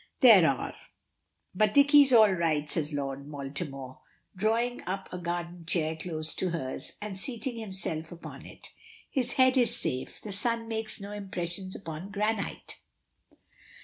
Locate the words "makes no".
10.67-11.11